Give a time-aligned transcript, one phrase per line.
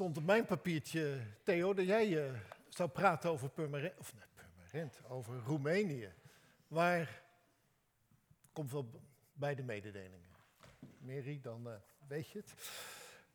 [0.00, 2.32] stond op mijn papiertje, Theo, dat jij uh,
[2.68, 6.12] zou praten over Purmerend, of nee, Purmerend, over Roemenië.
[6.68, 7.22] Maar
[8.52, 8.90] komt wel
[9.32, 10.28] bij de mededelingen.
[10.98, 11.72] Mary, dan uh,
[12.06, 12.54] weet je het.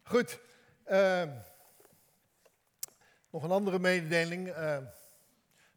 [0.04, 0.39] Goed.
[0.88, 1.31] Uh,
[3.29, 4.54] nog een andere mededeling.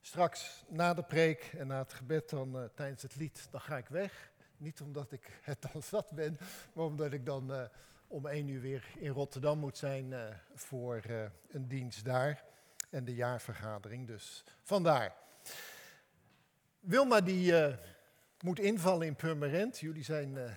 [0.00, 3.88] straks na de preek en na het gebed dan tijdens het lied, dan ga ik
[3.88, 4.30] weg.
[4.56, 6.38] Niet omdat ik het dan zat ben,
[6.72, 7.68] maar omdat ik dan
[8.08, 12.44] om één uur weer in Rotterdam moet zijn uh, voor uh, een dienst daar.
[12.90, 15.14] En de jaarvergadering, dus vandaar.
[16.80, 17.74] Wilma die uh,
[18.40, 19.78] moet invallen in Purmerend.
[19.78, 20.56] Jullie zijn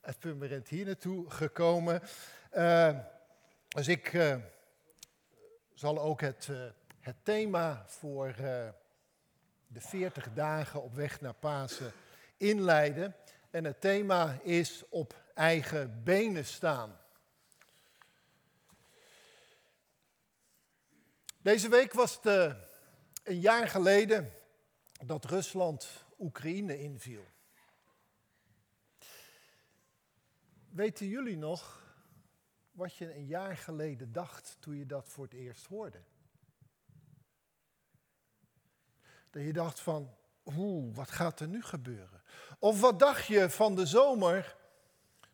[0.00, 2.02] uit Purmerend hier naartoe gekomen.
[3.68, 4.12] dus ik
[5.74, 6.48] zal ook het,
[7.00, 8.34] het thema voor
[9.66, 11.92] de 40 dagen op weg naar Pasen
[12.36, 13.14] inleiden.
[13.52, 17.00] En het thema is op eigen benen staan.
[21.38, 22.54] Deze week was het uh,
[23.22, 24.32] een jaar geleden
[25.04, 27.24] dat Rusland Oekraïne inviel.
[30.68, 31.82] Weten jullie nog
[32.70, 36.02] wat je een jaar geleden dacht toen je dat voor het eerst hoorde?
[39.30, 40.14] Dat je dacht van,
[40.44, 42.22] oeh, wat gaat er nu gebeuren?
[42.58, 44.56] Of wat dacht je van de zomer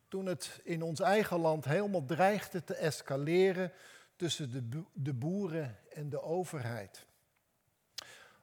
[0.09, 3.73] toen het in ons eigen land helemaal dreigde te escaleren
[4.17, 7.07] tussen de, de boeren en de overheid.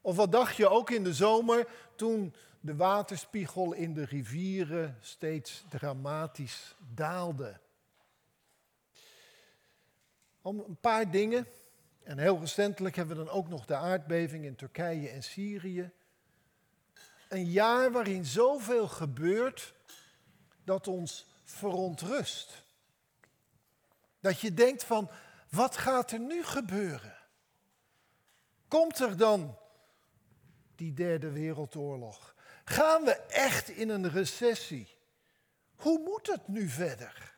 [0.02, 5.66] Of wat dacht je ook in de zomer toen de waterspiegel in de rivieren steeds
[5.70, 7.60] dramatisch daalde?
[10.42, 11.48] Om een paar dingen,
[12.04, 15.92] en heel recentelijk hebben we dan ook nog de aardbeving in Turkije en Syrië.
[17.30, 19.74] Een jaar waarin zoveel gebeurt
[20.64, 22.64] dat ons verontrust.
[24.20, 25.10] Dat je denkt van,
[25.50, 27.18] wat gaat er nu gebeuren?
[28.68, 29.58] Komt er dan
[30.76, 32.36] die derde wereldoorlog?
[32.66, 34.98] Gaan we echt in een recessie?
[35.76, 37.36] Hoe moet het nu verder?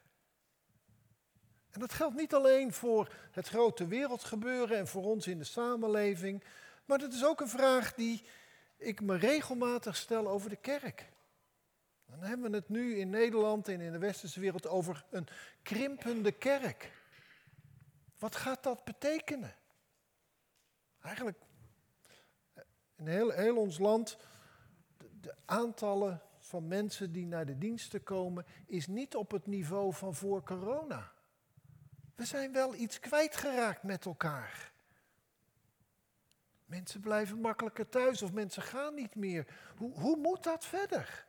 [1.72, 6.44] En dat geldt niet alleen voor het grote wereldgebeuren en voor ons in de samenleving,
[6.86, 8.24] maar dat is ook een vraag die
[8.78, 11.12] ik me regelmatig stel over de kerk.
[12.06, 15.28] Dan hebben we het nu in Nederland en in de westerse wereld over een
[15.62, 16.92] krimpende kerk.
[18.20, 19.56] Wat gaat dat betekenen?
[21.02, 21.38] Eigenlijk,
[22.96, 24.18] in heel, heel ons land,
[24.98, 29.94] de, de aantallen van mensen die naar de diensten komen, is niet op het niveau
[29.94, 31.12] van voor corona.
[32.16, 34.72] We zijn wel iets kwijtgeraakt met elkaar.
[36.68, 39.48] Mensen blijven makkelijker thuis of mensen gaan niet meer.
[39.78, 41.28] Hoe, hoe moet dat verder?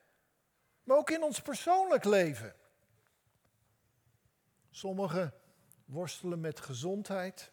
[0.89, 2.55] maar ook in ons persoonlijk leven.
[4.71, 5.35] Sommigen
[5.85, 7.53] worstelen met gezondheid,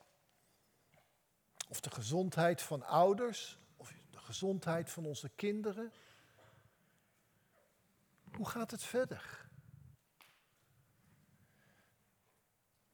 [1.69, 5.93] of de gezondheid van ouders, of de gezondheid van onze kinderen.
[8.31, 9.49] Hoe gaat het verder?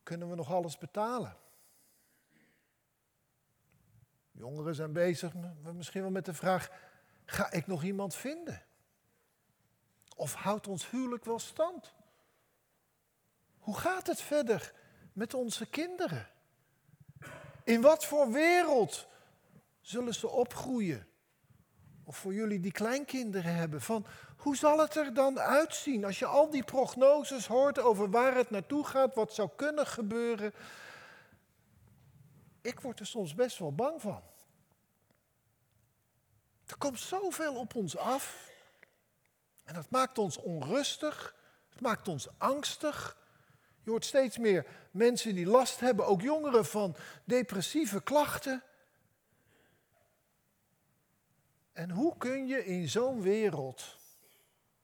[0.04, 1.38] Kunnen we nog alles betalen?
[4.32, 5.34] Jongeren zijn bezig
[5.74, 6.70] misschien wel met de vraag:
[7.26, 8.62] ga ik nog iemand vinden?
[10.16, 11.94] Of houdt ons huwelijk wel stand?
[13.60, 14.74] Hoe gaat het verder
[15.14, 16.28] met onze kinderen?
[17.64, 19.08] In wat voor wereld
[19.82, 21.08] zullen ze opgroeien?
[22.04, 24.06] Of voor jullie die kleinkinderen hebben, van
[24.38, 28.50] hoe zal het er dan uitzien als je al die prognoses hoort over waar het
[28.50, 30.54] naartoe gaat, wat zou kunnen gebeuren?
[32.62, 34.24] Ik word er soms best wel bang van.
[36.66, 38.50] Er komt zoveel op ons af.
[39.64, 41.36] En dat maakt ons onrustig,
[41.70, 43.18] het maakt ons angstig.
[43.84, 48.64] Je hoort steeds meer mensen die last hebben, ook jongeren van depressieve klachten.
[51.72, 53.98] En hoe kun je in zo'n wereld,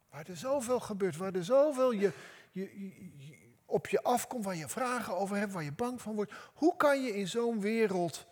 [0.09, 2.11] waar er zoveel gebeurt, waar er zoveel je,
[2.51, 3.36] je,
[3.67, 7.03] op je afkomt, waar je vragen over hebt, waar je bang van wordt, hoe kan
[7.03, 8.25] je in zo'n wereld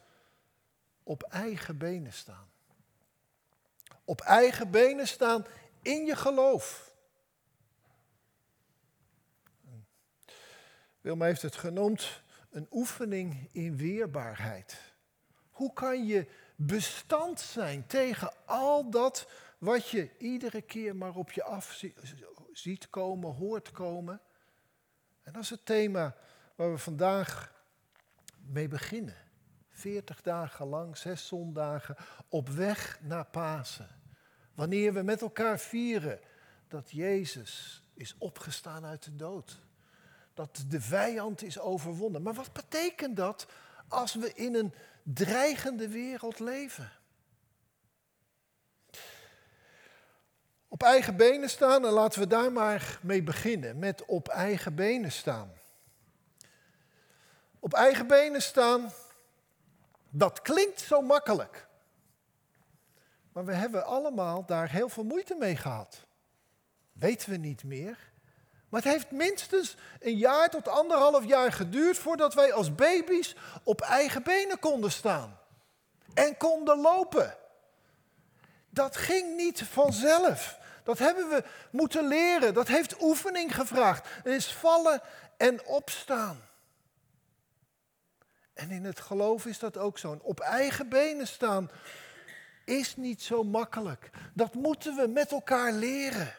[1.04, 2.50] op eigen benen staan?
[4.04, 5.45] Op eigen benen staan
[5.81, 6.94] in je geloof.
[11.01, 14.77] Wilma heeft het genoemd een oefening in weerbaarheid.
[15.50, 19.27] Hoe kan je bestand zijn tegen al dat
[19.57, 21.81] wat je iedere keer maar op je af
[22.51, 24.21] ziet komen, hoort komen?
[25.25, 26.16] En dat is het thema
[26.56, 27.54] waar we vandaag
[28.38, 29.16] mee beginnen.
[29.69, 31.95] 40 dagen lang, zes zondagen,
[32.30, 33.88] op weg naar Pasen.
[34.54, 36.19] Wanneer we met elkaar vieren
[36.68, 39.63] dat Jezus is opgestaan uit de dood.
[40.33, 42.21] dat de vijand is overwonnen.
[42.21, 43.48] Maar wat betekent dat
[43.88, 44.74] als we in een
[45.04, 46.92] dreigende wereld leven?
[50.67, 55.12] Op eigen benen staan en laten we daar maar mee beginnen, met op eigen benen
[55.12, 55.51] staan.
[57.59, 58.91] Op eigen benen staan,
[60.09, 61.67] dat klinkt zo makkelijk.
[63.31, 66.06] Maar we hebben allemaal daar heel veel moeite mee gehad.
[66.94, 67.97] Weten we niet meer.
[68.69, 73.81] Maar het heeft minstens een jaar tot anderhalf jaar geduurd voordat wij als baby's op
[73.81, 75.39] eigen benen konden staan.
[76.13, 77.38] En konden lopen.
[78.75, 80.60] Dat ging niet vanzelf.
[80.83, 82.54] Dat hebben we moeten leren.
[82.54, 84.07] Dat heeft oefening gevraagd.
[84.07, 85.01] Het is vallen
[85.38, 86.42] en opstaan.
[88.54, 90.19] En in het geloof is dat ook zo.
[90.22, 91.69] Op eigen benen staan
[92.66, 94.10] is niet zo makkelijk.
[94.33, 96.33] Dat moeten we met elkaar leren.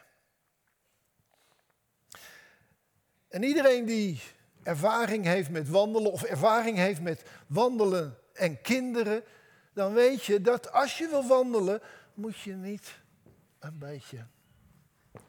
[3.28, 4.22] En iedereen die
[4.62, 9.24] ervaring heeft met wandelen of ervaring heeft met wandelen en kinderen,
[9.74, 11.82] dan weet je dat als je wil wandelen,
[12.16, 13.00] moet je niet
[13.58, 14.26] een beetje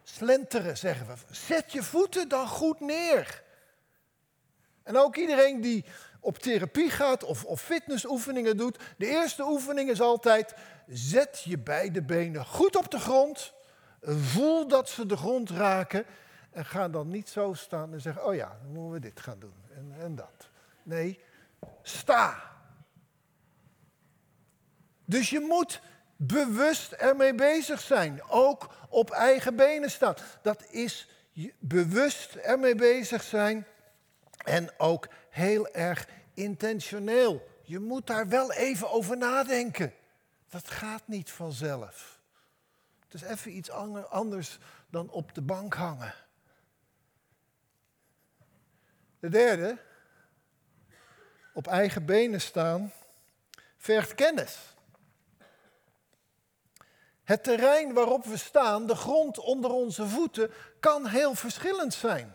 [0.03, 1.13] slenteren, zeggen we.
[1.31, 3.43] Zet je voeten dan goed neer.
[4.83, 5.85] En ook iedereen die
[6.19, 10.55] op therapie gaat of, of fitnessoefeningen doet, de eerste oefening is altijd,
[10.87, 13.53] zet je beide benen goed op de grond,
[14.01, 16.05] voel dat ze de grond raken
[16.51, 19.39] en ga dan niet zo staan en zeggen, oh ja, dan moeten we dit gaan
[19.39, 20.49] doen en, en dat.
[20.83, 21.19] Nee,
[21.81, 22.51] sta.
[25.05, 25.81] Dus je moet
[26.17, 28.23] bewust ermee bezig zijn.
[28.23, 30.15] Ook op eigen benen staan.
[30.41, 31.09] Dat is
[31.59, 33.65] bewust ermee bezig zijn.
[34.37, 37.47] En ook heel erg intentioneel.
[37.63, 39.93] Je moet daar wel even over nadenken.
[40.49, 42.19] Dat gaat niet vanzelf.
[42.99, 43.69] Het is even iets
[44.09, 44.59] anders
[44.89, 46.13] dan op de bank hangen.
[49.19, 49.77] De derde,
[51.53, 52.93] op eigen benen staan,
[53.77, 54.76] vergt kennis.
[57.27, 62.33] Het terrein waarop we staan, de grond onder onze voeten, kan heel verschillend zijn.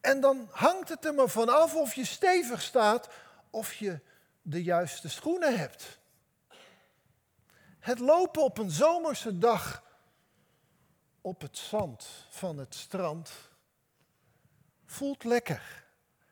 [0.00, 3.08] En dan hangt het er maar vanaf of je stevig staat
[3.50, 4.00] of je
[4.42, 5.98] de juiste schoenen hebt.
[7.78, 9.82] Het lopen op een zomerse dag
[11.20, 13.30] op het zand van het strand
[14.84, 15.84] voelt lekker.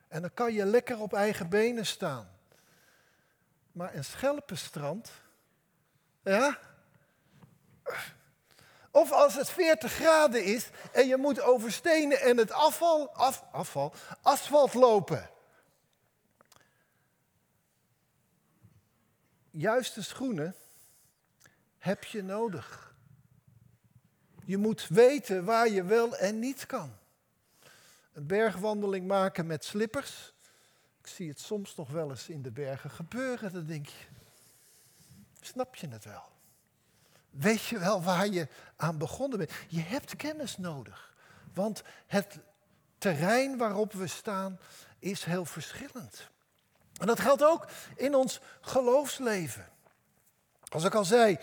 [0.08, 2.28] En dan kan je lekker op eigen benen staan.
[3.72, 5.10] Maar een schelpenstrand,
[6.22, 6.58] ja,
[8.94, 13.44] of als het 40 graden is en je moet over stenen en het afval, af,
[13.52, 15.30] afval, asfalt lopen.
[19.50, 20.54] Juiste schoenen
[21.78, 22.94] heb je nodig.
[24.44, 26.96] Je moet weten waar je wel en niet kan.
[28.12, 30.34] Een bergwandeling maken met slippers.
[31.00, 33.52] Ik zie het soms nog wel eens in de bergen gebeuren.
[33.52, 34.04] Dan denk je,
[35.40, 36.33] snap je het wel?
[37.34, 39.50] Weet je wel waar je aan begonnen bent?
[39.68, 41.14] Je hebt kennis nodig.
[41.54, 42.38] Want het
[42.98, 44.58] terrein waarop we staan
[44.98, 46.30] is heel verschillend.
[47.00, 47.66] En dat geldt ook
[47.96, 49.66] in ons geloofsleven.
[50.68, 51.38] Als ik al zei,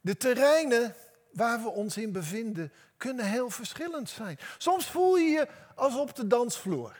[0.00, 0.94] de terreinen
[1.30, 4.38] waar we ons in bevinden kunnen heel verschillend zijn.
[4.58, 6.96] Soms voel je je als op de dansvloer.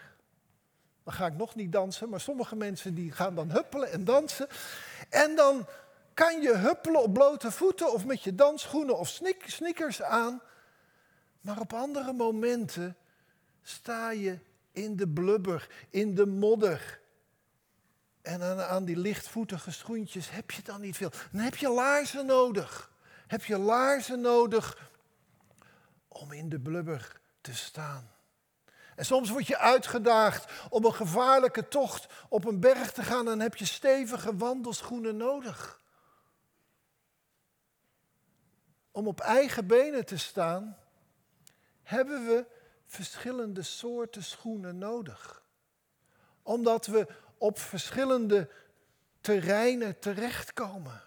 [1.05, 4.47] Dan ga ik nog niet dansen, maar sommige mensen die gaan dan huppelen en dansen.
[5.09, 5.67] En dan
[6.15, 9.09] kan je huppelen op blote voeten of met je dansschoenen of
[9.47, 10.43] sneakers aan.
[11.41, 12.97] Maar op andere momenten
[13.63, 14.39] sta je
[14.73, 17.01] in de blubber, in de modder.
[18.23, 21.11] En aan, aan die lichtvoetige schoentjes heb je dan niet veel.
[21.33, 22.91] Dan heb je laarzen nodig.
[23.27, 24.91] Heb je laarzen nodig
[26.09, 28.11] om in de blubber te staan.
[28.97, 33.41] En soms word je uitgedaagd om een gevaarlijke tocht op een berg te gaan dan
[33.41, 35.82] heb je stevige wandelschoenen nodig.
[38.93, 40.79] Om op eigen benen te staan,
[41.83, 42.47] hebben we
[42.87, 45.43] verschillende soorten schoenen nodig.
[46.43, 47.07] Omdat we
[47.39, 48.49] op verschillende
[49.21, 51.03] terreinen terechtkomen.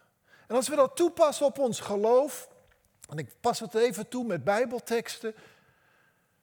[0.48, 2.50] En als we dat toepassen op ons geloof,
[3.10, 5.36] en ik pas het even toe met Bijbelteksten,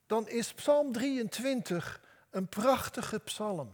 [0.07, 3.73] dan is Psalm 23 een prachtige psalm.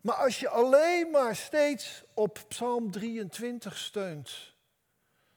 [0.00, 4.53] Maar als je alleen maar steeds op Psalm 23 steunt,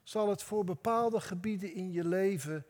[0.08, 2.66] zal het voor bepaalde gebieden in je leven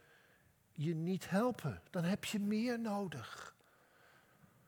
[0.72, 1.82] je niet helpen.
[1.90, 3.56] Dan heb je meer nodig.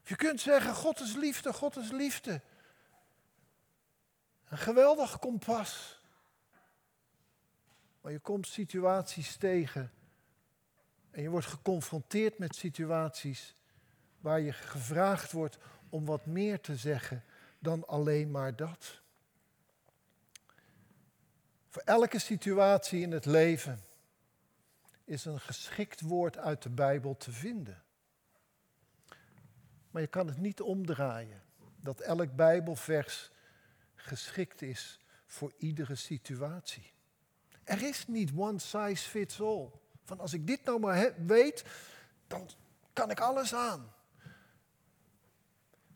[0.03, 2.41] Je kunt zeggen, God is liefde, God is liefde.
[4.49, 6.01] Een geweldig kompas.
[8.01, 9.91] Maar je komt situaties tegen
[11.11, 13.55] En je wordt geconfronteerd met situaties
[14.19, 15.57] waar je gevraagd wordt
[15.89, 17.23] om wat meer te zeggen
[17.59, 19.01] dan alleen maar dat.
[21.69, 23.85] Voor elke situatie in het leven
[25.03, 27.83] is een geschikt woord uit de Bijbel te vinden.
[29.91, 31.41] Maar je kan het niet omdraaien
[31.81, 33.31] dat elk Bijbelvers
[33.95, 36.91] geschikt is voor iedere situatie.
[37.63, 39.69] Er is niet one size fits all.
[40.03, 41.63] Van als ik dit nou maar weet,
[42.27, 42.49] dan
[42.93, 43.93] kan ik alles aan.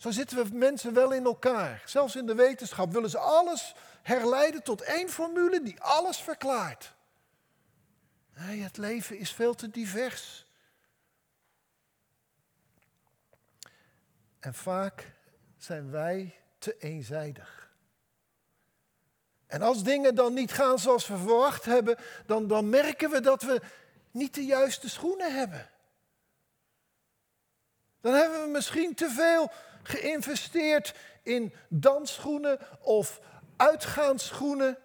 [0.04, 1.82] Zo zitten we mensen wel in elkaar.
[1.86, 6.94] Zelfs in de wetenschap willen ze alles herleiden tot één formule die alles verklaart.
[8.34, 10.46] Nee, het leven is veel te divers.
[14.40, 15.12] En vaak
[15.58, 17.72] zijn wij te eenzijdig.
[19.48, 23.42] En als dingen dan niet gaan zoals we verwacht hebben, dan, dan merken we dat
[23.42, 23.62] we
[24.12, 25.70] niet de juiste schoenen hebben.
[28.02, 29.52] Dan hebben we misschien te veel
[29.84, 33.22] geïnvesteerd in dansschoenen of
[33.56, 34.78] uitgaansschoenen.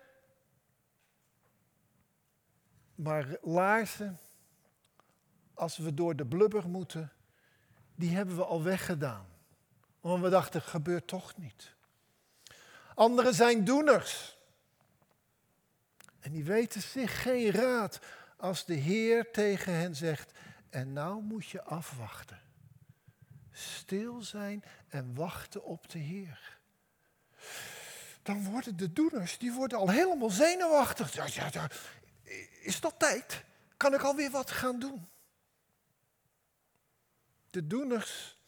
[2.95, 4.19] Maar laarzen,
[5.55, 7.13] als we door de blubber moeten,
[7.95, 9.27] die hebben we al weggedaan.
[10.01, 11.75] Want we dachten, gebeurt toch niet.
[12.95, 14.37] Anderen zijn doeners.
[16.21, 18.01] En die weten zich geen raad
[18.37, 20.33] als de Heer tegen hen zegt,
[20.71, 22.41] en nou moet je afwachten.
[23.59, 26.59] Stil zijn en wachten op de Heer.
[28.23, 31.15] Dan worden de doeners, die worden al helemaal zenuwachtig.
[31.15, 31.69] Ja.
[32.63, 33.45] Is dat tijd?
[33.77, 35.09] Kan ik alweer wat gaan doen?
[37.51, 38.39] De doeners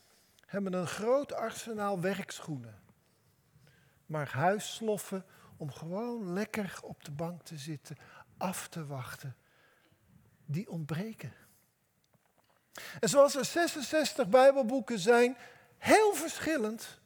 [0.47, 2.83] hebben een groot arsenaal werkschoenen.
[4.07, 5.25] Maar huissloffen
[5.57, 7.97] om gewoon lekker op de bank te zitten,
[8.37, 9.37] af te wachten,
[10.45, 11.33] die ontbreken.
[13.01, 15.37] En zoals er 66 Bijbelboeken zijn,
[15.79, 17.01] heel verschillend,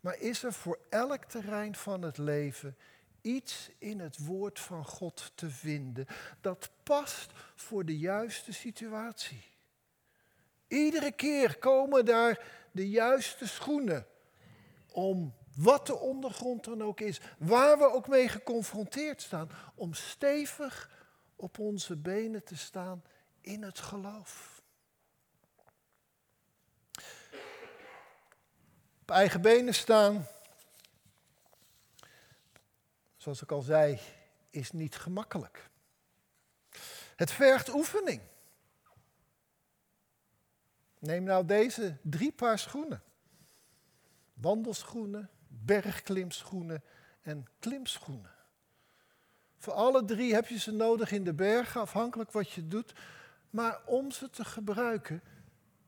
[0.00, 2.76] maar is er voor elk terrein van het leven
[3.20, 6.06] iets in het woord van God te vinden
[6.40, 9.42] dat past voor de juiste situatie.
[10.68, 14.06] Iedere keer komen daar de juiste schoenen
[14.92, 20.90] om wat de ondergrond dan ook is, waar we ook mee geconfronteerd staan, om stevig
[21.36, 23.02] op onze benen te staan
[23.40, 24.62] in het geloof.
[29.00, 30.26] Op eigen benen staan,
[33.16, 34.00] zoals ik al zei,
[34.50, 35.70] is niet gemakkelijk.
[37.16, 38.20] Het vergt oefening.
[40.98, 43.02] Neem nou deze drie paar schoenen.
[44.34, 46.82] Wandelschoenen, bergklimschoenen
[47.22, 48.34] en klimschoenen.
[49.58, 52.92] Voor alle drie heb je ze nodig in de bergen, afhankelijk wat je doet.
[53.50, 55.22] Maar om ze te gebruiken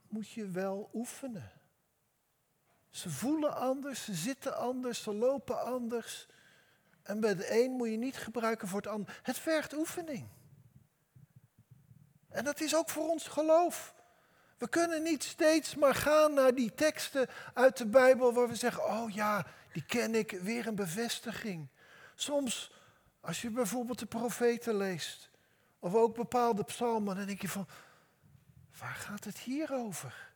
[0.09, 1.53] moet je wel oefenen.
[2.91, 6.27] Ze voelen anders, ze zitten anders, ze lopen anders.
[7.03, 9.21] En bij de een moet je niet gebruiken voor het ander.
[9.23, 10.29] Het vergt oefening.
[12.29, 13.95] En dat is ook voor ons geloof.
[14.59, 18.85] We kunnen niet steeds maar gaan naar die teksten uit de Bijbel waar we zeggen,
[18.85, 21.69] oh ja, die ken ik, weer een bevestiging.
[22.15, 22.73] Soms,
[23.21, 25.30] als je bijvoorbeeld de profeten leest,
[25.81, 27.67] of ook bepaalde psalmen, dan denk je van,
[28.79, 30.29] waar gaat het hier over?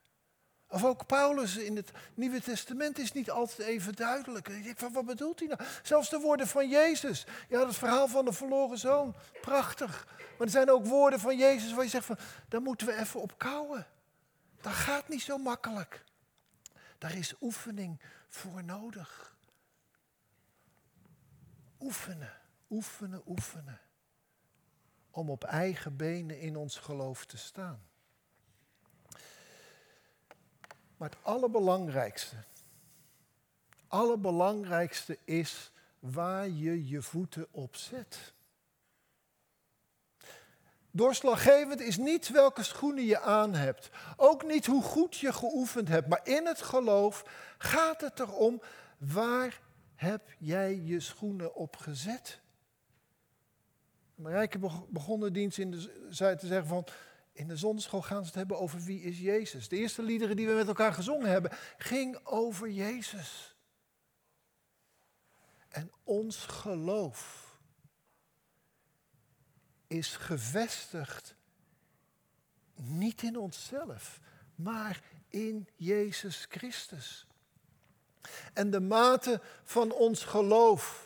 [0.69, 4.49] Of ook Paulus in het Nieuwe Testament is niet altijd even duidelijk.
[4.49, 5.61] Ik denk van, wat bedoelt hij nou?
[5.83, 7.27] Zelfs de woorden van Jezus.
[7.49, 9.15] Ja, het verhaal van de verloren zoon.
[9.41, 10.07] Prachtig.
[10.17, 13.21] Maar er zijn ook woorden van Jezus waar je zegt van, daar moeten we even
[13.21, 13.87] op kouwen.
[14.61, 16.05] Dat gaat niet zo makkelijk.
[16.99, 19.37] Daar is oefening voor nodig.
[21.81, 22.33] Oefenen,
[22.71, 23.81] oefenen, oefenen.
[25.17, 27.83] Om op eigen benen in ons geloof te staan.
[30.97, 32.37] Maar het allerbelangrijkste,
[33.89, 38.35] allerbelangrijkste is waar je je voeten op zet.
[40.91, 43.91] Doorslaggevend is niet welke schoenen je aan hebt.
[44.17, 46.09] Ook niet hoe goed je geoefend hebt.
[46.09, 47.25] Maar in het geloof
[47.59, 48.63] gaat het erom
[48.99, 49.61] waar
[49.95, 52.41] heb jij je schoenen op gezet.
[54.15, 56.87] Marijke begon de dienst in de, zei te zeggen van,
[57.33, 59.69] in de zonneschool gaan ze het hebben over wie is Jezus.
[59.69, 63.57] De eerste liederen die we met elkaar gezongen hebben, ging over Jezus.
[65.69, 67.53] En ons geloof
[69.87, 71.37] is gevestigd
[72.75, 74.21] niet in onszelf,
[74.55, 77.27] maar in Jezus Christus.
[78.53, 81.04] En de mate van ons geloof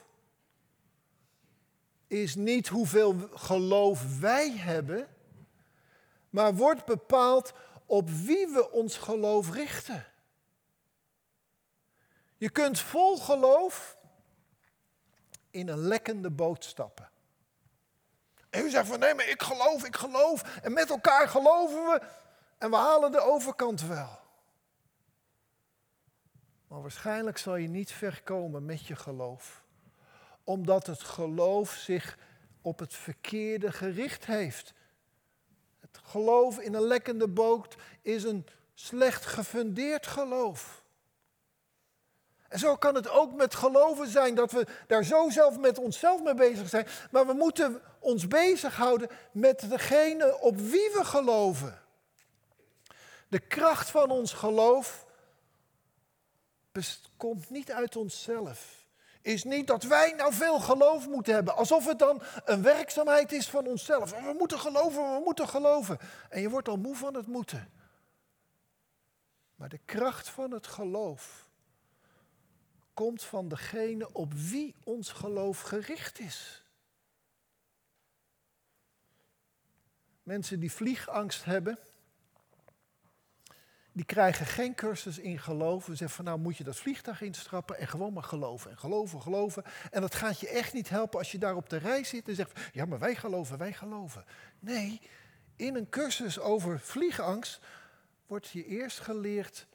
[2.08, 5.08] is niet hoeveel geloof wij hebben,
[6.30, 7.52] maar wordt bepaald
[7.86, 10.06] op wie we ons geloof richten.
[12.36, 13.96] Je kunt vol geloof
[15.50, 17.10] in een lekkende boot stappen.
[18.50, 20.58] En u zegt van nee, maar ik geloof, ik geloof.
[20.62, 22.02] En met elkaar geloven we
[22.58, 24.18] en we halen de overkant wel.
[26.66, 29.62] Maar waarschijnlijk zal je niet ver komen met je geloof.
[30.48, 32.18] Omdat het geloof zich
[32.62, 34.72] op het verkeerde gericht heeft.
[35.80, 40.84] Het geloof in een lekkende boot is een slecht gefundeerd geloof.
[42.48, 46.22] En zo kan het ook met geloven zijn, dat we daar zo zelf met onszelf
[46.22, 46.86] mee bezig zijn.
[47.10, 51.82] Maar we moeten ons bezighouden met degene op wie we geloven.
[53.28, 55.06] De kracht van ons geloof
[57.16, 58.77] komt niet uit onszelf.
[59.22, 63.48] Is niet dat wij nou veel geloof moeten hebben, alsof het dan een werkzaamheid is
[63.48, 64.10] van onszelf.
[64.10, 65.98] We moeten geloven, we moeten geloven.
[66.28, 67.72] En je wordt al moe van het moeten.
[69.54, 71.48] Maar de kracht van het geloof
[72.94, 76.64] komt van degene op wie ons geloof gericht is.
[80.22, 81.78] Mensen die vliegangst hebben,
[83.98, 85.90] die krijgen geen cursus in geloven.
[85.90, 88.70] Ze zeggen van nou moet je dat vliegtuig instappen en gewoon maar geloven.
[88.70, 89.64] En geloven, geloven.
[89.90, 92.34] En dat gaat je echt niet helpen als je daar op de rij zit en
[92.34, 94.24] zegt ja maar wij geloven, wij geloven.
[94.58, 95.00] Nee,
[95.56, 97.60] in een cursus over vliegangst
[98.26, 99.66] wordt je eerst geleerd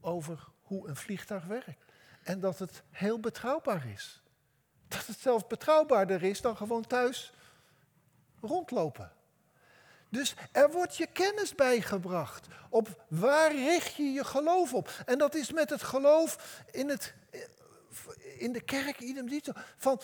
[0.00, 1.84] over hoe een vliegtuig werkt.
[2.22, 4.22] En dat het heel betrouwbaar is.
[4.88, 7.32] Dat het zelfs betrouwbaarder is dan gewoon thuis
[8.40, 9.12] rondlopen.
[10.16, 12.46] Dus er wordt je kennis bijgebracht.
[12.70, 14.90] Op waar richt je je geloof op?
[15.06, 17.14] En dat is met het geloof in, het,
[18.38, 19.52] in de kerk, idem dito.
[19.76, 20.00] Van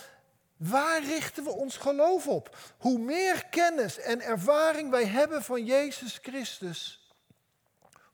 [0.57, 2.57] waar richten we ons geloof op?
[2.79, 7.11] Hoe meer kennis en ervaring wij hebben van Jezus Christus,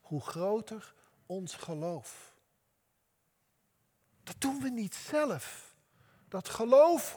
[0.01, 0.95] hoe groter
[1.27, 2.35] ons geloof.
[4.23, 5.75] Dat doen we niet zelf.
[6.29, 7.15] Dat geloof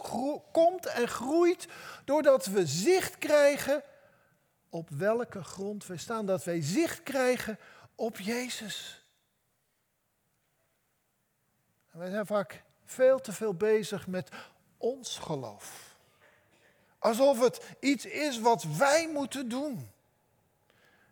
[0.51, 1.67] komt en groeit
[2.05, 3.83] doordat we zicht krijgen
[4.71, 6.25] op welke grond we staan.
[6.25, 7.59] Dat wij zicht krijgen
[7.95, 9.05] op Jezus.
[11.91, 14.29] En wij zijn vaak veel te veel bezig met
[14.77, 15.95] ons geloof.
[16.99, 19.89] Alsof het iets is wat wij moeten doen.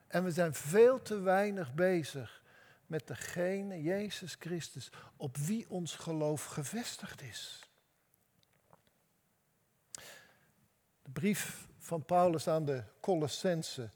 [0.07, 2.43] En we zijn veel te weinig bezig
[2.85, 7.59] met degene, Jezus Christus, op wie ons geloof gevestigd is.
[11.01, 13.91] De brief van Paulus aan de Colossense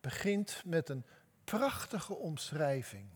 [0.00, 1.04] begint met een
[1.44, 3.08] prachtige omschrijving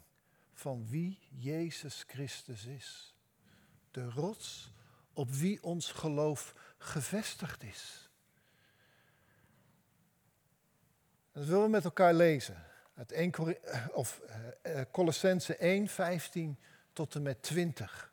[0.53, 3.15] van wie Jezus Christus is.
[3.91, 4.73] De rots
[5.13, 8.11] op wie ons geloof gevestigd is.
[11.33, 12.65] Dat willen we met elkaar lezen.
[12.95, 13.33] Uit 1
[13.93, 14.21] of,
[14.63, 16.59] uh, Colossense 1, 15
[16.93, 18.13] tot en met 20.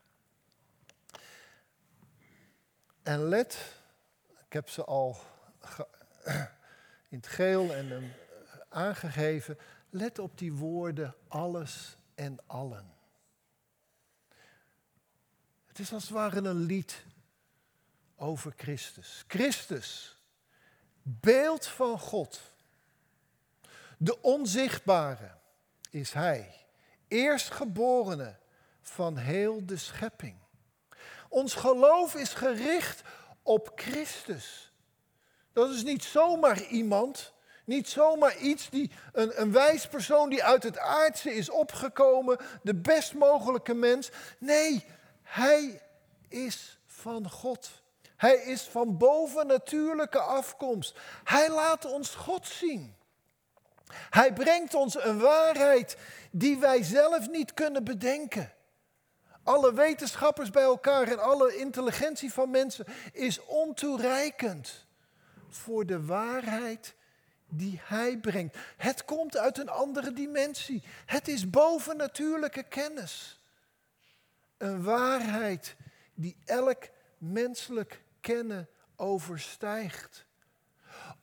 [3.03, 3.81] En let,
[4.45, 5.19] ik heb ze al
[7.09, 8.13] in het geel en um,
[8.69, 9.57] aangegeven,
[9.89, 12.95] let op die woorden alles en allen.
[15.65, 17.05] Het is als het ware een lied
[18.15, 19.23] over Christus.
[19.27, 20.17] Christus,
[21.01, 22.55] beeld van God
[23.97, 25.31] de onzichtbare
[25.89, 26.65] is Hij,
[27.07, 28.35] eerstgeborene
[28.81, 30.35] van heel de schepping.
[31.29, 33.01] Ons geloof is gericht
[33.41, 34.66] op Christus.
[35.57, 37.33] Dat is niet zomaar iemand,
[37.65, 42.75] niet zomaar iets die een, een wijs persoon die uit het aardse is opgekomen, de
[42.75, 44.09] best mogelijke mens.
[44.37, 44.85] Nee,
[45.23, 45.81] hij
[46.27, 47.69] is van God.
[48.17, 50.97] Hij is van bovennatuurlijke afkomst.
[51.23, 52.95] Hij laat ons God zien.
[54.09, 55.97] Hij brengt ons een waarheid
[56.31, 58.53] die wij zelf niet kunnen bedenken.
[59.43, 64.86] Alle wetenschappers bij elkaar en alle intelligentie van mensen is ontoereikend
[65.49, 66.95] voor de waarheid
[67.49, 68.57] die hij brengt.
[68.77, 70.83] Het komt uit een andere dimensie.
[71.05, 73.41] Het is bovennatuurlijke kennis.
[74.57, 75.75] Een waarheid
[76.13, 76.83] die elk
[77.17, 80.25] menselijk kennen overstijgt.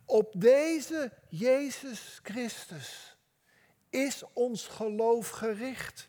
[0.05, 3.17] Op deze Jezus Christus
[3.91, 6.09] is ons geloof gericht.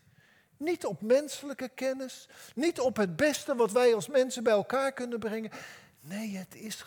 [0.56, 5.18] Niet op menselijke kennis, niet op het beste wat wij als mensen bij elkaar kunnen
[5.18, 5.50] brengen.
[6.06, 6.84] Nee, het is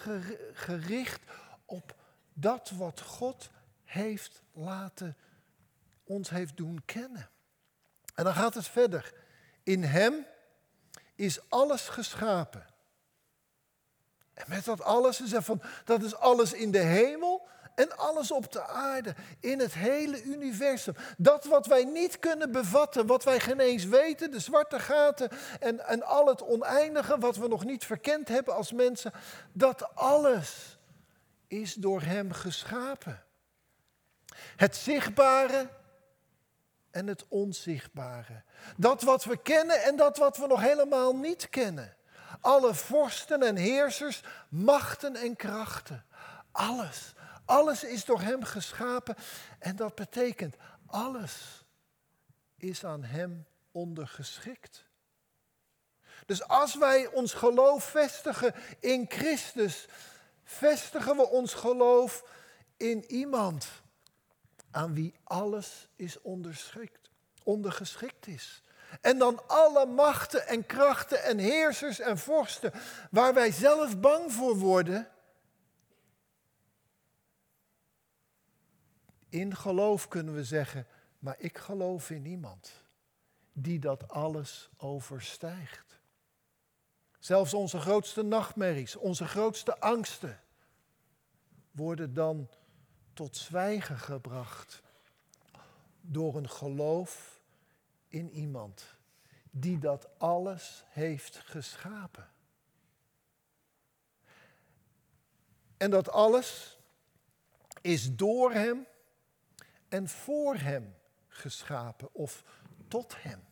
[0.53, 1.21] gericht
[1.65, 1.95] op
[2.33, 3.49] dat wat God
[3.83, 5.17] heeft laten,
[6.03, 7.29] ons heeft doen kennen.
[8.15, 9.13] En dan gaat het verder.
[9.63, 10.25] In Hem
[11.15, 12.65] is alles geschapen
[14.39, 17.47] en met dat alles, ze van, dat is alles in de hemel
[17.79, 20.95] en alles op de aarde, in het hele universum.
[21.17, 25.87] Dat wat wij niet kunnen bevatten, wat wij geen eens weten, de zwarte gaten en,
[25.87, 29.11] en al het oneindige wat we nog niet verkend hebben als mensen,
[29.51, 30.79] dat alles
[31.47, 33.23] is door Hem geschapen.
[34.55, 35.67] Het zichtbare
[36.91, 38.43] en het onzichtbare.
[38.77, 41.95] Dat wat we kennen en dat wat we nog helemaal niet kennen.
[42.41, 46.05] Alle vorsten en heersers, machten en krachten.
[46.51, 47.13] Alles.
[47.49, 49.15] Alles is door Hem geschapen.
[49.59, 51.65] En dat betekent, alles
[52.57, 54.85] is aan Hem ondergeschikt.
[56.25, 59.87] Dus als wij ons geloof vestigen in Christus,
[60.43, 62.23] vestigen we ons geloof
[62.77, 63.67] in iemand
[64.71, 67.09] aan wie alles is onderschikt,
[67.43, 68.63] ondergeschikt is.
[69.01, 72.71] En dan alle machten en krachten en heersers en vorsten
[73.11, 75.07] waar wij zelf bang voor worden.
[79.29, 80.87] In geloof kunnen we zeggen,
[81.19, 82.71] maar ik geloof in iemand
[83.53, 85.99] die dat alles overstijgt.
[87.19, 90.41] Zelfs onze grootste nachtmerries, onze grootste angsten
[91.71, 92.49] worden dan
[93.13, 94.81] tot zwijgen gebracht
[96.01, 97.41] door een geloof
[98.07, 98.97] in iemand
[99.51, 102.29] die dat alles heeft geschapen.
[105.77, 106.79] En dat alles
[107.81, 108.87] is door Hem
[109.89, 110.95] en voor Hem
[111.27, 112.43] geschapen of
[112.87, 113.43] tot Hem.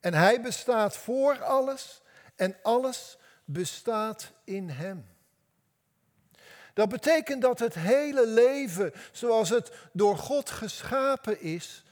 [0.00, 2.02] En Hij bestaat voor alles
[2.36, 5.08] en alles bestaat in Hem.
[6.74, 11.84] Dat betekent dat het hele leven zoals het door God geschapen is,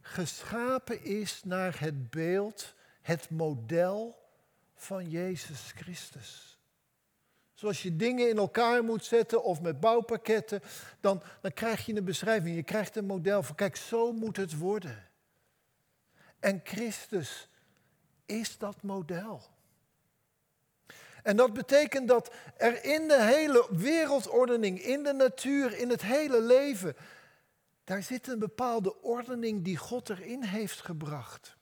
[0.00, 4.24] geschapen is naar het beeld, het model
[4.74, 6.55] van Jezus Christus.
[7.66, 10.62] Zoals je dingen in elkaar moet zetten of met bouwpakketten,
[11.00, 14.58] dan, dan krijg je een beschrijving, je krijgt een model van, kijk, zo moet het
[14.58, 15.08] worden.
[16.40, 17.48] En Christus
[18.26, 19.42] is dat model.
[21.22, 26.40] En dat betekent dat er in de hele wereldordening, in de natuur, in het hele
[26.40, 26.96] leven,
[27.84, 31.56] daar zit een bepaalde ordening die God erin heeft gebracht.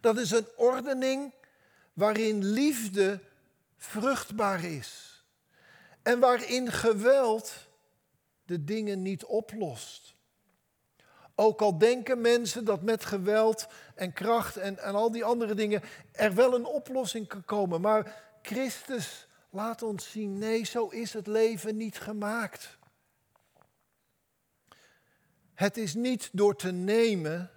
[0.00, 1.34] Dat is een ordening
[1.92, 3.20] waarin liefde
[3.82, 5.24] vruchtbaar is.
[6.02, 7.68] En waarin geweld
[8.44, 10.14] de dingen niet oplost.
[11.34, 15.82] Ook al denken mensen dat met geweld en kracht en, en al die andere dingen
[16.12, 17.80] er wel een oplossing kan komen.
[17.80, 22.78] Maar Christus laat ons zien, nee, zo is het leven niet gemaakt.
[25.54, 27.50] Het is niet door te nemen,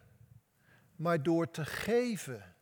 [0.96, 2.55] maar door te geven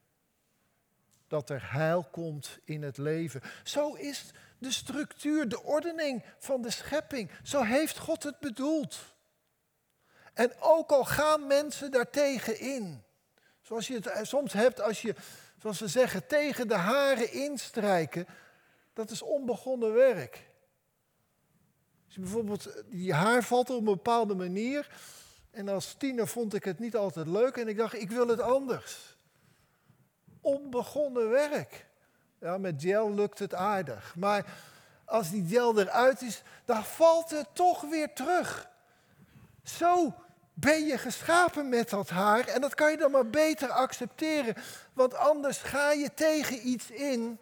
[1.33, 3.41] dat er heil komt in het leven.
[3.63, 7.31] Zo is de structuur, de ordening van de schepping.
[7.43, 8.99] Zo heeft God het bedoeld.
[10.33, 13.03] En ook al gaan mensen daartegen in,
[13.61, 15.15] zoals je het soms hebt als je
[15.57, 18.27] zoals we zeggen, tegen de haren instrijken,
[18.93, 20.51] dat is onbegonnen werk.
[22.05, 24.89] Als je bijvoorbeeld, je haar valt op een bepaalde manier.
[25.51, 28.39] En als tiener vond ik het niet altijd leuk en ik dacht, ik wil het
[28.39, 29.12] anders.
[30.43, 31.85] Onbegonnen werk.
[32.39, 34.15] Ja, met gel lukt het aardig.
[34.15, 34.45] Maar
[35.05, 38.69] als die gel eruit is, dan valt het toch weer terug.
[39.63, 40.13] Zo
[40.53, 44.55] ben je geschapen met dat haar en dat kan je dan maar beter accepteren,
[44.93, 47.39] want anders ga je tegen iets in,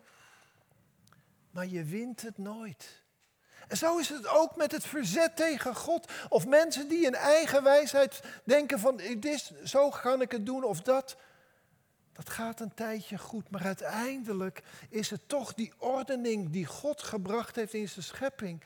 [1.52, 3.02] maar je wint het nooit.
[3.68, 6.12] En zo is het ook met het verzet tegen God.
[6.30, 10.82] Of mensen die in eigen wijsheid denken van dit, zo kan ik het doen of
[10.82, 11.16] dat.
[12.24, 17.56] Dat gaat een tijdje goed, maar uiteindelijk is het toch die ordening die God gebracht
[17.56, 18.64] heeft in zijn schepping.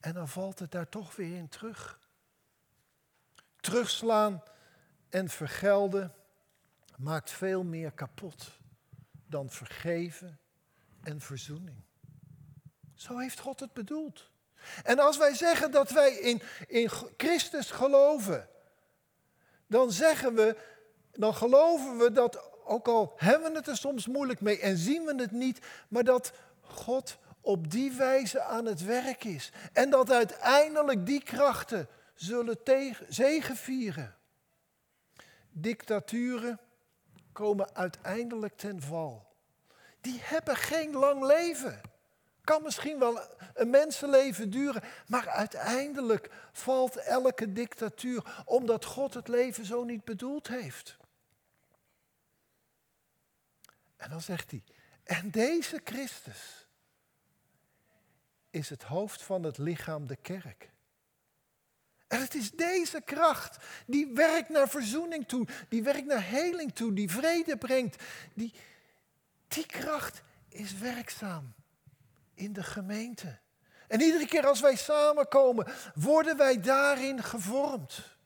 [0.00, 1.98] En dan valt het daar toch weer in terug.
[3.60, 4.42] Terugslaan
[5.08, 6.14] en vergelden
[6.96, 8.50] maakt veel meer kapot
[9.26, 10.38] dan vergeven
[11.02, 11.82] en verzoening.
[12.94, 14.30] Zo heeft God het bedoeld.
[14.84, 18.48] En als wij zeggen dat wij in, in Christus geloven,
[19.66, 20.56] dan zeggen we,
[21.12, 25.04] dan geloven we dat, ook al hebben we het er soms moeilijk mee en zien
[25.04, 29.52] we het niet, maar dat God op die wijze aan het werk is.
[29.72, 34.14] En dat uiteindelijk die krachten zullen tegen, zegevieren.
[35.50, 36.60] Dictaturen
[37.32, 39.26] komen uiteindelijk ten val.
[40.00, 41.80] Die hebben geen lang leven.
[42.44, 43.20] Kan misschien wel
[43.54, 50.48] een mensenleven duren, maar uiteindelijk valt elke dictatuur omdat God het leven zo niet bedoeld
[50.48, 50.96] heeft.
[54.02, 54.62] En dan zegt hij,
[55.04, 56.66] en deze Christus,
[58.50, 60.70] is het hoofd van het lichaam de kerk.
[62.08, 66.92] En het is deze kracht die werkt naar verzoening toe, die werkt naar heling toe,
[66.92, 68.02] die vrede brengt.
[68.34, 68.54] Die,
[69.48, 71.54] die kracht is werkzaam
[72.34, 73.38] in de gemeente.
[73.88, 78.16] En iedere keer als wij samenkomen, worden wij daarin gevormd.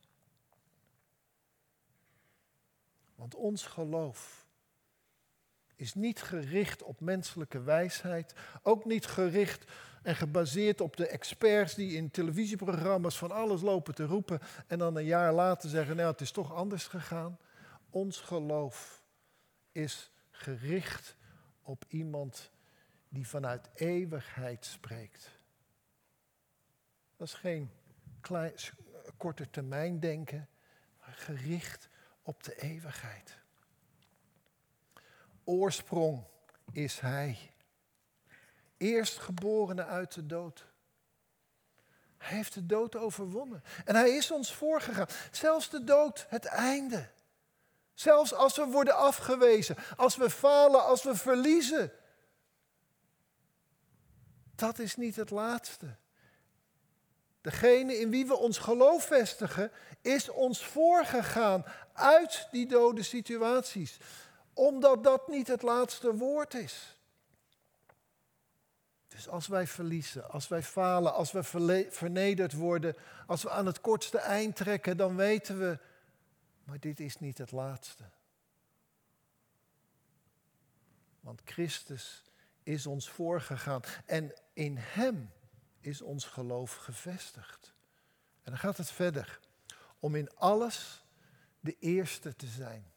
[3.15, 4.45] Want ons geloof
[5.77, 9.65] is niet gericht op menselijke wijsheid, ook niet gericht
[10.03, 14.97] en gebaseerd op de experts die in televisieprogramma's van alles lopen te roepen en dan
[14.97, 17.39] een jaar later zeggen, nou het is toch anders gegaan.
[17.91, 19.03] Ons geloof
[19.73, 21.17] is gericht
[21.62, 22.51] op iemand
[23.09, 25.31] die vanuit eeuwigheid spreekt.
[27.17, 27.71] Dat is geen
[28.21, 28.53] klein,
[29.17, 30.49] korte termijn denken,
[31.01, 31.89] maar gericht
[32.23, 33.39] op de eeuwigheid.
[35.46, 36.24] Oorsprong
[36.72, 37.38] is Hij.
[38.76, 40.66] Eerstgeborene uit de dood.
[42.18, 43.62] Hij heeft de dood overwonnen.
[43.85, 45.06] En hij is ons voorgegaan.
[45.30, 47.09] Zelfs de dood, het einde.
[47.94, 51.92] Zelfs als we worden afgewezen, als we falen, als we verliezen.
[54.54, 55.96] Dat is niet het laatste.
[57.40, 63.98] Degene in wie we ons geloof vestigen, is ons voorgegaan uit die dode situaties.
[64.59, 66.97] Omdat dat niet het laatste woord is.
[69.09, 71.42] Dus als wij verliezen, als wij falen, als we
[71.90, 75.79] vernederd worden, als we aan het kortste eind trekken, dan weten we,
[76.64, 78.05] maar dit is niet het laatste.
[81.21, 82.25] Want Christus
[82.62, 85.33] is ons voorgegaan en in Hem
[85.81, 87.75] is ons geloof gevestigd.
[88.42, 89.40] En dan gaat het verder.
[89.99, 91.05] Om in alles
[91.61, 92.95] de eerste te zijn.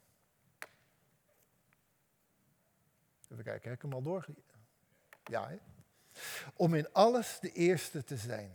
[3.32, 4.26] Even kijken, heb ik hem al door?
[5.24, 5.56] Ja, hè?
[6.54, 8.52] Om in alles de eerste te zijn.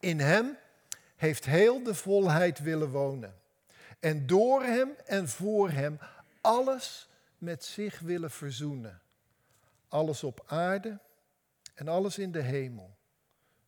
[0.00, 0.56] In hem
[1.16, 3.40] heeft heel de volheid willen wonen.
[4.00, 5.98] En door hem en voor hem
[6.40, 9.00] alles met zich willen verzoenen.
[9.88, 10.98] Alles op aarde
[11.74, 12.96] en alles in de hemel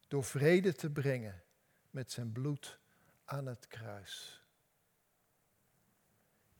[0.09, 1.43] door vrede te brengen
[1.91, 2.79] met zijn bloed
[3.25, 4.43] aan het kruis.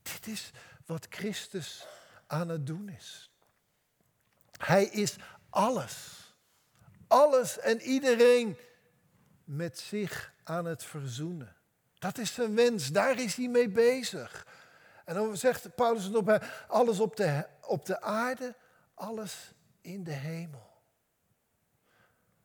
[0.01, 0.51] Dit is
[0.85, 1.87] wat Christus
[2.27, 3.28] aan het doen is.
[4.65, 5.15] Hij is
[5.49, 6.17] alles.
[7.07, 8.57] Alles en iedereen
[9.43, 11.55] met zich aan het verzoenen.
[11.99, 14.47] Dat is zijn wens, daar is hij mee bezig.
[15.05, 18.55] En dan zegt Paulus nog alles op de, op de aarde,
[18.93, 20.69] alles in de hemel.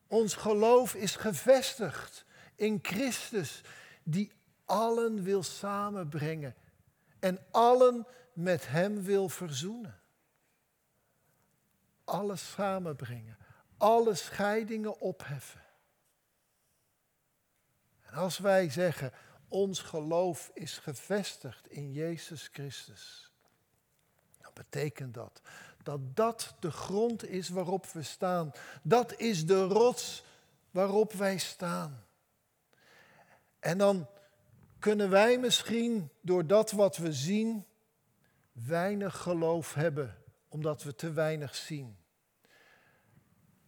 [0.07, 2.25] Ons geloof is gevestigd
[2.55, 3.61] in Christus,
[4.03, 4.33] die
[4.65, 6.55] allen wil samenbrengen
[7.21, 10.01] en allen met Hem wil verzoenen.
[12.05, 13.39] Alles samenbrengen,
[13.77, 15.63] alle scheidingen opheffen.
[18.01, 19.13] En als wij zeggen,
[19.49, 23.33] ons geloof is gevestigd in Jezus Christus,
[24.39, 25.41] dan betekent dat
[25.85, 28.53] dat dat de grond is waarop we staan.
[28.83, 30.25] Dat is de rots
[30.71, 32.05] waarop wij staan.
[33.59, 34.09] En dan
[34.79, 37.67] kunnen wij misschien door dat wat we zien
[38.53, 40.24] weinig geloof hebben,
[40.55, 41.97] omdat we te weinig zien.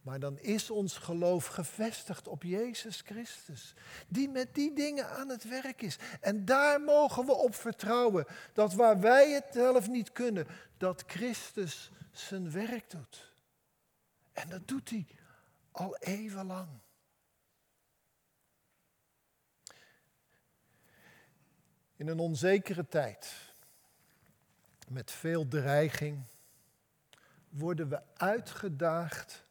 [0.01, 3.73] Maar dan is ons geloof gevestigd op Jezus Christus,
[4.07, 5.97] die met die dingen aan het werk is.
[6.21, 10.47] En daar mogen we op vertrouwen, dat waar wij het zelf niet kunnen,
[10.77, 13.31] dat Christus zijn werk doet.
[14.33, 15.07] En dat doet hij
[15.71, 16.69] al even lang.
[21.95, 23.33] In een onzekere tijd,
[24.87, 26.23] met veel dreiging,
[27.57, 29.45] worden we uitgedaagd,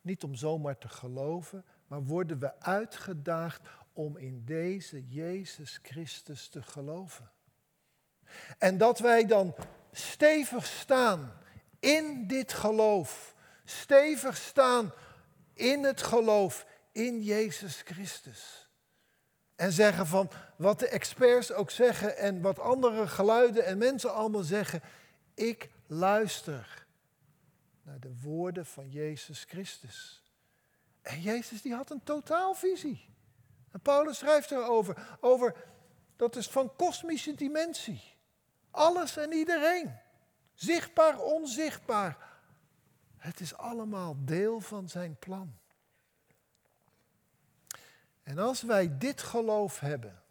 [0.00, 6.62] niet om zomaar te geloven, maar worden we uitgedaagd om in deze Jezus Christus te
[6.62, 7.30] geloven.
[8.58, 9.54] En dat wij dan
[9.92, 11.32] stevig staan
[11.80, 13.34] in dit geloof.
[13.64, 14.92] Stevig staan
[15.54, 18.68] in het geloof in Jezus Christus.
[19.56, 24.42] En zeggen van wat de experts ook zeggen en wat andere geluiden en mensen allemaal
[24.42, 24.82] zeggen.
[25.34, 26.86] Ik luister
[27.82, 30.22] naar de woorden van Jezus Christus.
[31.02, 33.08] En Jezus die had een totaalvisie.
[33.70, 35.64] En Paulus schrijft erover, over,
[36.16, 38.02] dat is van kosmische dimensie.
[38.70, 39.98] Alles en iedereen.
[40.54, 42.32] Zichtbaar, onzichtbaar.
[43.16, 45.58] Het is allemaal deel van zijn plan.
[48.22, 50.22] En als wij dit geloof hebben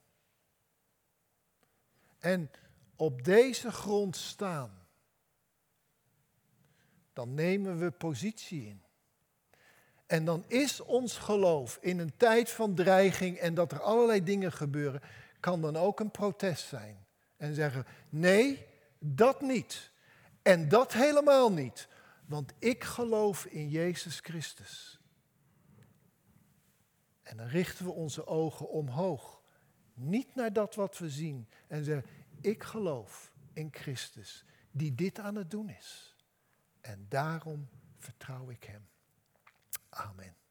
[2.20, 2.52] en
[2.96, 4.83] op deze grond staan,
[7.14, 8.84] dan nemen we positie in.
[10.06, 14.52] En dan is ons geloof in een tijd van dreiging en dat er allerlei dingen
[14.52, 15.02] gebeuren,
[15.40, 17.06] kan dan ook een protest zijn.
[17.38, 18.66] En zeggen, nee,
[19.00, 19.92] dat niet.
[20.42, 21.88] En dat helemaal niet.
[22.26, 25.00] Want ik geloof in Jezus Christus.
[27.22, 29.42] En dan richten we onze ogen omhoog.
[29.94, 31.48] Niet naar dat wat we zien.
[31.68, 32.10] En zeggen,
[32.42, 36.13] ik geloof in Christus die dit aan het doen is.
[36.84, 38.90] En daarom vertrouw ik Hem.
[39.90, 40.43] Amen.